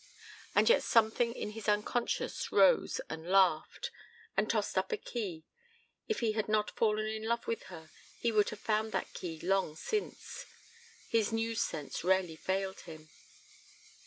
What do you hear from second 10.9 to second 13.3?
His news sense rarely failed him.